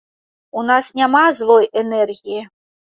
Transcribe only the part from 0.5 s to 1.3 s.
У нас няма